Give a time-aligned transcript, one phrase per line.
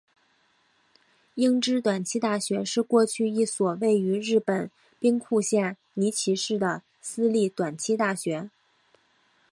[1.35, 8.49] 英知短期大学是过去一所位于日本兵库县尼崎市的私立短期大学。